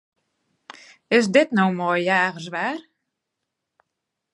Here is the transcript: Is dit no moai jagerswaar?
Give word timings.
Is 1.17 1.25
dit 1.37 1.49
no 1.55 1.65
moai 1.77 2.01
jagerswaar? 2.09 2.79